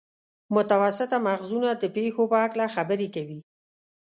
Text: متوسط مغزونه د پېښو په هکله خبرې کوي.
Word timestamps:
متوسط 0.55 1.11
مغزونه 1.27 1.69
د 1.81 1.83
پېښو 1.95 2.23
په 2.31 2.37
هکله 2.43 2.65
خبرې 2.75 3.07
کوي. 3.15 3.39